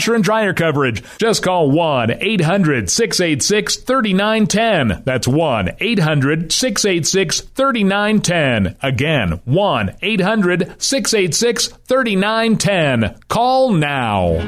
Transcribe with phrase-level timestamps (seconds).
[0.00, 1.02] washer and dryer coverage.
[1.18, 5.02] Just call 1 800 686 3910.
[5.04, 8.76] That's 1 800 686 3910.
[8.82, 13.20] Again, 1 800 686 3910.
[13.28, 14.38] Call now.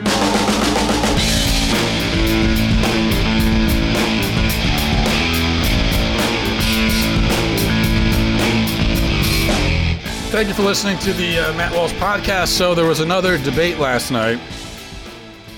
[10.31, 12.49] Thank you for listening to the uh, Matt Walsh podcast.
[12.49, 14.41] So, there was another debate last night.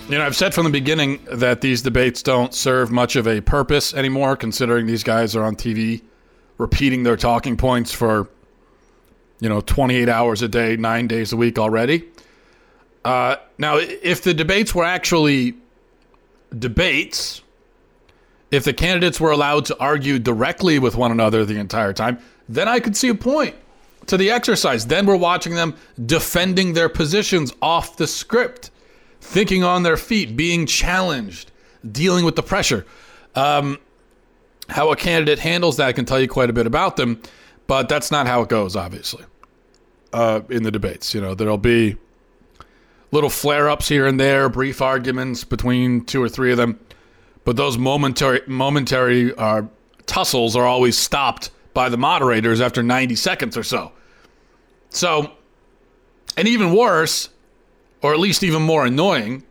[0.09, 3.41] You know, I've said from the beginning that these debates don't serve much of a
[3.41, 6.03] purpose anymore, considering these guys are on TV
[6.59, 8.29] repeating their talking points for,
[9.41, 12.05] you know, 28 hours a day, nine days a week already.
[13.03, 15.55] Uh, now, if the debates were actually
[16.57, 17.41] debates,
[18.51, 22.69] if the candidates were allowed to argue directly with one another the entire time, then
[22.69, 23.55] I could see a point
[24.07, 24.87] to the exercise.
[24.87, 28.71] Then we're watching them defending their positions off the script,
[29.25, 31.51] thinking on their feet, being challenged,
[31.91, 32.85] dealing with the pressure.
[33.35, 33.79] Um,
[34.69, 37.21] how a candidate handles that can tell you quite a bit about them,
[37.67, 39.25] but that's not how it goes, obviously,
[40.13, 41.15] uh, in the debates.
[41.15, 41.97] You know, there'll be
[43.11, 46.79] little flare ups here and there, brief arguments between two or three of them,
[47.45, 49.63] but those momentary, momentary uh,
[50.07, 53.91] tussles are always stopped by the moderators after 90 seconds or so.
[54.91, 55.33] So,
[56.37, 57.31] and even worse,
[58.05, 59.43] or at least even more annoying,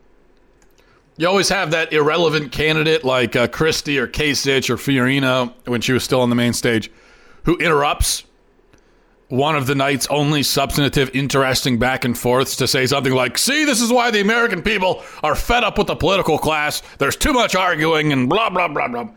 [1.17, 5.91] you always have that irrelevant candidate like uh, Christie or Kasich or Fiorina when she
[5.91, 6.91] was still on the main stage
[7.45, 8.25] who interrupts
[9.29, 13.65] one of the night's only substantive, interesting back and forths to say something like, See,
[13.65, 16.83] this is why the American people are fed up with the political class.
[16.99, 19.09] There's too much arguing and blah, blah, blah, blah.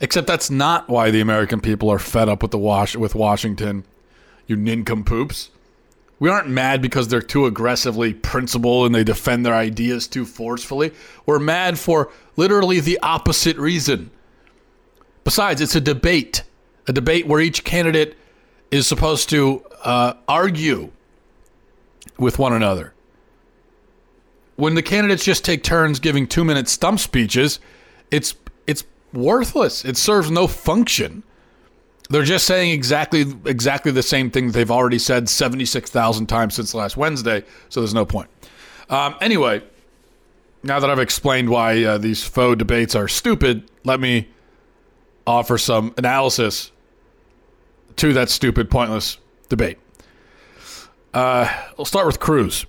[0.00, 3.84] Except that's not why the American people are fed up with the wash with Washington,
[4.46, 5.50] you nincompoops.
[6.18, 10.92] We aren't mad because they're too aggressively principled and they defend their ideas too forcefully.
[11.26, 14.10] We're mad for literally the opposite reason.
[15.24, 16.44] Besides, it's a debate,
[16.86, 18.16] a debate where each candidate
[18.70, 20.90] is supposed to uh, argue
[22.18, 22.94] with one another.
[24.56, 27.58] When the candidates just take turns giving two minute stump speeches,
[28.10, 28.34] it's
[28.66, 29.84] it's worthless.
[29.84, 31.24] It serves no function.
[32.12, 36.94] They're just saying exactly exactly the same thing they've already said 76,000 times since last
[36.94, 38.28] Wednesday, so there's no point.
[38.90, 39.62] Um, anyway,
[40.62, 44.28] now that I've explained why uh, these faux debates are stupid, let me
[45.26, 46.70] offer some analysis
[47.96, 49.16] to that stupid, pointless
[49.48, 49.78] debate.
[51.14, 52.66] Uh, we'll start with Cruz.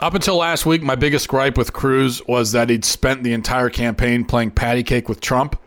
[0.00, 3.68] Up until last week, my biggest gripe with Cruz was that he'd spent the entire
[3.68, 5.60] campaign playing patty cake with Trump,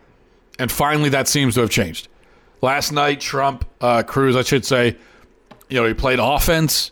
[0.58, 2.08] and finally that seems to have changed.
[2.62, 4.96] Last night, Trump, uh, Cruz, I should say,
[5.70, 6.92] you know, he played offense.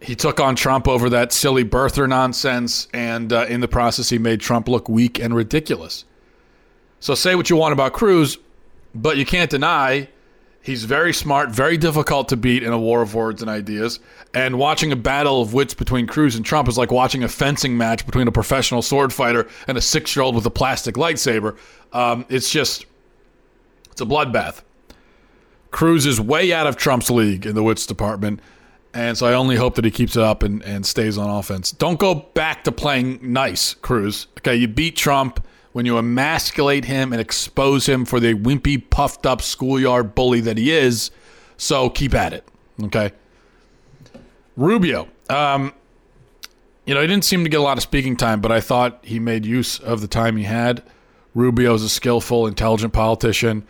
[0.00, 4.18] He took on Trump over that silly birther nonsense, and uh, in the process, he
[4.18, 6.04] made Trump look weak and ridiculous.
[6.98, 8.38] So say what you want about Cruz,
[8.94, 10.08] but you can't deny
[10.62, 14.00] he's very smart, very difficult to beat in a war of words and ideas.
[14.34, 17.76] And watching a battle of wits between Cruz and Trump is like watching a fencing
[17.76, 21.56] match between a professional sword fighter and a six-year-old with a plastic lightsaber.
[21.92, 22.86] Um, it's just,
[23.90, 24.62] it's a bloodbath.
[25.70, 28.40] Cruz is way out of Trump's league in the wits department.
[28.92, 31.70] And so I only hope that he keeps it up and, and stays on offense.
[31.70, 34.26] Don't go back to playing nice, Cruz.
[34.38, 39.26] Okay, you beat Trump when you emasculate him and expose him for the wimpy, puffed
[39.26, 41.12] up schoolyard bully that he is.
[41.56, 42.44] So keep at it.
[42.82, 43.12] Okay.
[44.56, 45.08] Rubio.
[45.28, 45.72] Um,
[46.84, 48.98] you know, he didn't seem to get a lot of speaking time, but I thought
[49.02, 50.82] he made use of the time he had.
[51.34, 53.64] Rubio is a skillful, intelligent politician.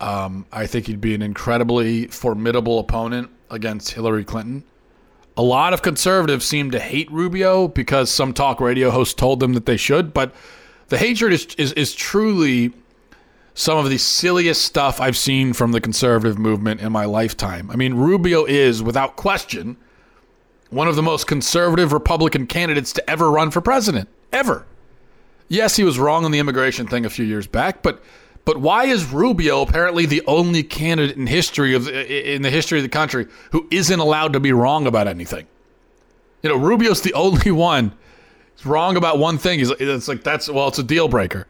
[0.00, 4.64] Um, I think he'd be an incredibly formidable opponent against Hillary Clinton.
[5.36, 9.52] A lot of conservatives seem to hate Rubio because some talk radio hosts told them
[9.54, 10.34] that they should, but
[10.88, 12.72] the hatred is, is, is truly
[13.54, 17.70] some of the silliest stuff I've seen from the conservative movement in my lifetime.
[17.70, 19.76] I mean, Rubio is, without question,
[20.70, 24.66] one of the most conservative Republican candidates to ever run for president, ever.
[25.48, 28.02] Yes, he was wrong on the immigration thing a few years back, but
[28.46, 32.84] but why is Rubio apparently the only candidate in history of in the history of
[32.84, 35.46] the country who isn't allowed to be wrong about anything?
[36.42, 37.92] You know, Rubio's the only one
[38.54, 39.58] who's wrong about one thing.
[39.58, 41.46] He's it's like that's well, it's a deal breaker.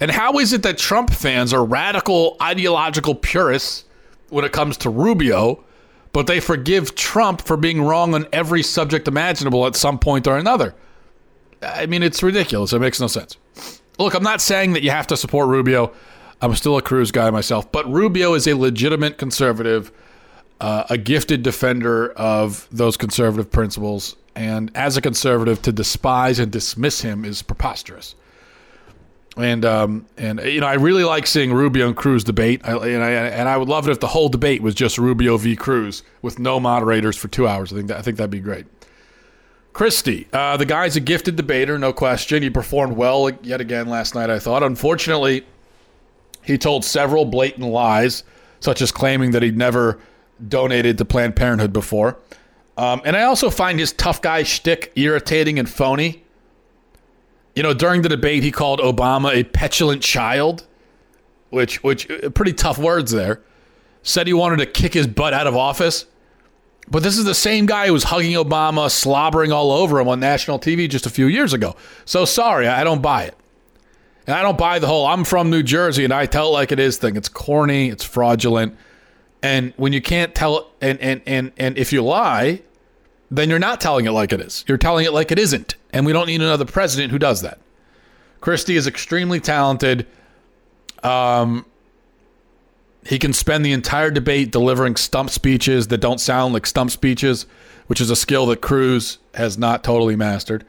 [0.00, 3.84] And how is it that Trump fans are radical ideological purists
[4.30, 5.62] when it comes to Rubio,
[6.12, 10.38] but they forgive Trump for being wrong on every subject imaginable at some point or
[10.38, 10.74] another?
[11.62, 12.72] I mean, it's ridiculous.
[12.72, 13.36] It makes no sense.
[13.98, 15.92] Look, I'm not saying that you have to support Rubio.
[16.42, 19.92] I'm still a Cruz guy myself, but Rubio is a legitimate conservative,
[20.60, 24.16] uh, a gifted defender of those conservative principles.
[24.34, 28.16] And as a conservative, to despise and dismiss him is preposterous.
[29.36, 32.60] And um, and you know, I really like seeing Rubio and Cruz debate.
[32.64, 35.38] I, and I and I would love it if the whole debate was just Rubio
[35.38, 35.56] v.
[35.56, 37.72] Cruz with no moderators for two hours.
[37.72, 38.66] I think that, I think that'd be great.
[39.72, 42.42] Christie, uh, the guy's a gifted debater, no question.
[42.42, 44.62] He performed well yet again last night, I thought.
[44.62, 45.46] Unfortunately,
[46.44, 48.24] he told several blatant lies,
[48.60, 49.98] such as claiming that he'd never
[50.48, 52.18] donated to Planned Parenthood before.
[52.76, 56.24] Um, and I also find his tough guy shtick irritating and phony.
[57.54, 60.66] You know, during the debate, he called Obama a petulant child,
[61.50, 63.42] which, which, uh, pretty tough words there.
[64.02, 66.06] Said he wanted to kick his butt out of office.
[66.90, 70.18] But this is the same guy who was hugging Obama, slobbering all over him on
[70.18, 71.76] national TV just a few years ago.
[72.04, 73.36] So sorry, I don't buy it.
[74.26, 76.72] And I don't buy the whole I'm from New Jersey and I tell it like
[76.72, 77.16] it is thing.
[77.16, 78.76] It's corny, it's fraudulent.
[79.42, 82.62] And when you can't tell it and and and and if you lie,
[83.30, 84.64] then you're not telling it like it is.
[84.68, 85.74] You're telling it like it isn't.
[85.92, 87.58] And we don't need another president who does that.
[88.40, 90.06] Christie is extremely talented.
[91.02, 91.66] Um
[93.04, 97.46] he can spend the entire debate delivering stump speeches that don't sound like stump speeches,
[97.88, 100.64] which is a skill that Cruz has not totally mastered.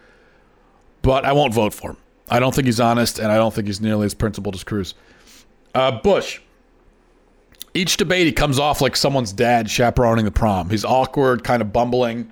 [1.03, 1.97] But I won't vote for him.
[2.29, 4.93] I don't think he's honest, and I don't think he's nearly as principled as Cruz.
[5.75, 6.39] Uh, Bush.
[7.73, 10.69] Each debate, he comes off like someone's dad chaperoning the prom.
[10.69, 12.31] He's awkward, kind of bumbling.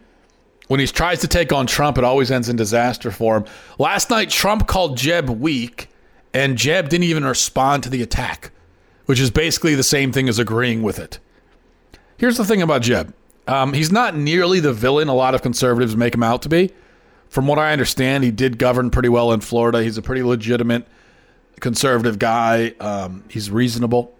[0.67, 3.45] When he tries to take on Trump, it always ends in disaster for him.
[3.79, 5.89] Last night, Trump called Jeb weak,
[6.33, 8.51] and Jeb didn't even respond to the attack
[9.11, 11.19] which is basically the same thing as agreeing with it.
[12.15, 13.13] Here's the thing about Jeb
[13.45, 16.71] um, he's not nearly the villain a lot of conservatives make him out to be.
[17.31, 19.81] From what I understand, he did govern pretty well in Florida.
[19.81, 20.85] He's a pretty legitimate
[21.61, 22.73] conservative guy.
[22.81, 24.13] Um, he's reasonable.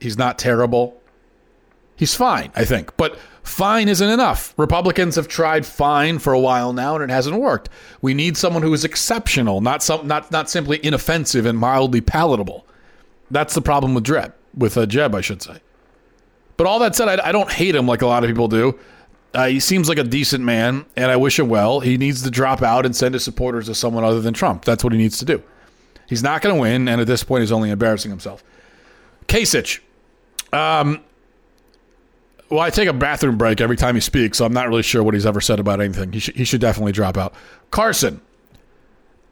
[0.00, 1.00] He's not terrible.
[1.96, 2.94] He's fine, I think.
[2.98, 4.52] But fine isn't enough.
[4.58, 7.70] Republicans have tried fine for a while now, and it hasn't worked.
[8.02, 12.66] We need someone who is exceptional, not some, not not simply inoffensive and mildly palatable.
[13.30, 15.56] That's the problem with Jeb, with uh, Jeb, I should say.
[16.58, 18.78] But all that said, I, I don't hate him like a lot of people do.
[19.32, 21.80] Uh, he seems like a decent man, and I wish him well.
[21.80, 24.64] He needs to drop out and send his supporters to someone other than Trump.
[24.64, 25.42] That's what he needs to do.
[26.08, 28.42] He's not going to win, and at this point, he's only embarrassing himself.
[29.28, 29.78] Kasich.
[30.52, 31.00] Um,
[32.48, 35.04] well, I take a bathroom break every time he speaks, so I'm not really sure
[35.04, 36.12] what he's ever said about anything.
[36.12, 37.32] He, sh- he should definitely drop out.
[37.70, 38.20] Carson.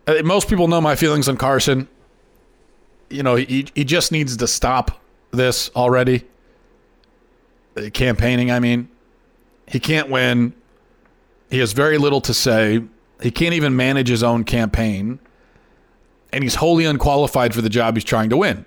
[0.07, 1.89] Uh, most people know my feelings on Carson
[3.11, 6.25] you know, he he just needs to stop this already.
[7.75, 8.89] The campaigning, I mean,
[9.69, 10.53] he can't win.
[11.51, 12.83] He has very little to say.
[13.23, 15.19] He can't even manage his own campaign.
[16.33, 18.65] And he's wholly unqualified for the job he's trying to win.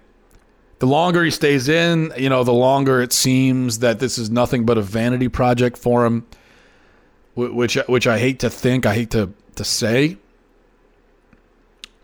[0.79, 4.65] The longer he stays in, you know, the longer it seems that this is nothing
[4.65, 6.25] but a vanity project for him,
[7.36, 10.17] which which I hate to think, I hate to to say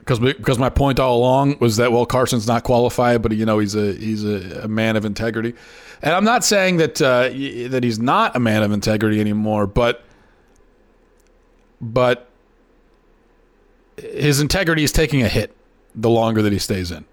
[0.08, 3.60] because because my point all along was that well Carson's not qualified, but you know
[3.60, 5.54] he's a he's a, a man of integrity,
[6.02, 10.06] and I'm not saying that uh, that he's not a man of integrity anymore, but
[11.82, 12.30] but
[13.98, 15.54] his integrity is taking a hit
[15.94, 17.04] the longer that he stays in,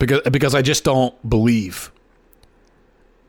[0.00, 1.92] because because I just don't believe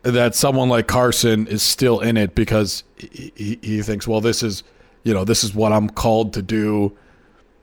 [0.01, 4.41] that someone like Carson is still in it because he, he, he thinks well this
[4.41, 4.63] is
[5.03, 6.97] you know this is what I'm called to do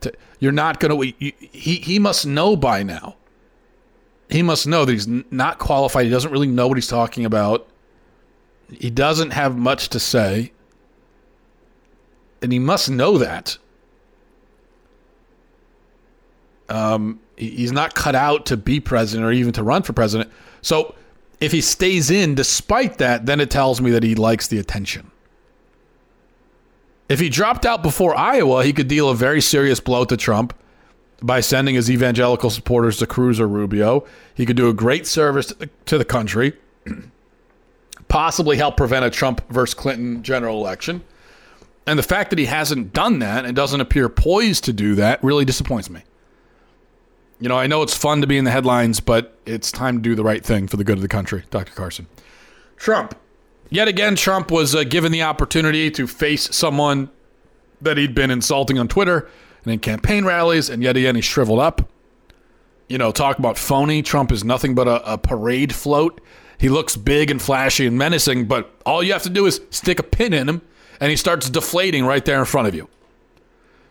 [0.02, 1.34] to, you're not going to.
[1.52, 3.16] He he must know by now.
[4.28, 6.04] He must know that he's not qualified.
[6.04, 7.66] He doesn't really know what he's talking about.
[8.70, 10.52] He doesn't have much to say,
[12.40, 13.58] and he must know that.
[16.68, 20.30] Um, he's not cut out to be president or even to run for president.
[20.62, 20.94] So
[21.40, 25.10] if he stays in despite that, then it tells me that he likes the attention.
[27.10, 30.54] If he dropped out before Iowa, he could deal a very serious blow to Trump
[31.20, 34.06] by sending his evangelical supporters to Cruz or Rubio.
[34.32, 35.52] He could do a great service
[35.86, 36.52] to the, country,
[38.08, 41.02] possibly help prevent a Trump versus Clinton general election.
[41.84, 45.22] And the fact that he hasn't done that and doesn't appear poised to do that
[45.24, 46.04] really disappoints me.
[47.40, 50.00] You know, I know it's fun to be in the headlines, but it's time to
[50.00, 51.72] do the right thing for the good of the country, Dr.
[51.72, 52.06] Carson.
[52.76, 53.16] Trump.
[53.70, 57.08] Yet again, Trump was uh, given the opportunity to face someone
[57.80, 59.28] that he'd been insulting on Twitter
[59.64, 61.88] and in campaign rallies, and yet again, he shriveled up.
[62.88, 64.02] You know, talk about phony.
[64.02, 66.20] Trump is nothing but a, a parade float.
[66.58, 70.00] He looks big and flashy and menacing, but all you have to do is stick
[70.00, 70.62] a pin in him,
[71.00, 72.88] and he starts deflating right there in front of you.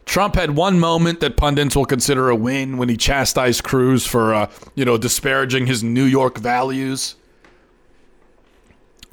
[0.06, 4.34] Trump had one moment that pundits will consider a win when he chastised Cruz for,
[4.34, 7.16] uh, you know, disparaging his New York values.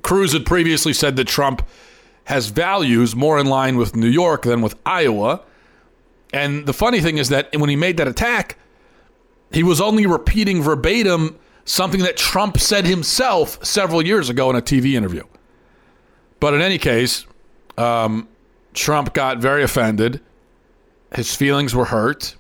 [0.06, 1.66] Cruz had previously said that Trump
[2.26, 5.40] has values more in line with New York than with Iowa.
[6.32, 8.56] And the funny thing is that when he made that attack,
[9.50, 14.62] he was only repeating verbatim something that Trump said himself several years ago in a
[14.62, 15.24] TV interview.
[16.38, 17.26] But in any case,
[17.76, 18.28] um,
[18.74, 20.20] Trump got very offended
[21.14, 22.36] his feelings were hurt,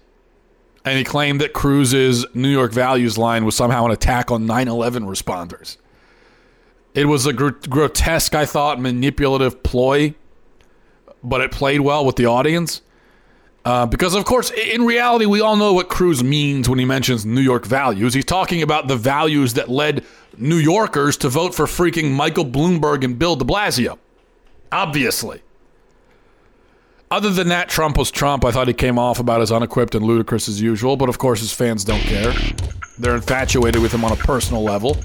[0.84, 4.68] and he claimed that Cruz's New York values line was somehow an attack on 9
[4.68, 5.78] 11 responders.
[6.96, 10.14] It was a gr- grotesque, I thought, manipulative ploy,
[11.22, 12.80] but it played well with the audience.
[13.66, 17.26] Uh, because, of course, in reality, we all know what Cruz means when he mentions
[17.26, 18.14] New York values.
[18.14, 20.04] He's talking about the values that led
[20.38, 23.98] New Yorkers to vote for freaking Michael Bloomberg and Bill de Blasio.
[24.72, 25.42] Obviously.
[27.10, 28.44] Other than that, Trump was Trump.
[28.44, 31.40] I thought he came off about as unequipped and ludicrous as usual, but of course
[31.40, 32.32] his fans don't care.
[32.98, 34.96] They're infatuated with him on a personal level,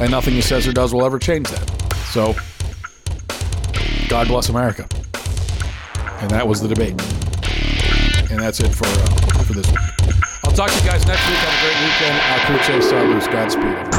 [0.00, 1.94] and nothing he says or does will ever change that.
[2.12, 2.34] So,
[4.08, 4.86] God bless America.
[6.20, 7.00] And that was the debate.
[8.30, 9.78] And that's it for uh, for this week.
[10.44, 11.38] I'll talk to you guys next week.
[11.38, 12.34] Have a great weekend.
[12.64, 13.30] Say salute.
[13.30, 13.93] Godspeed.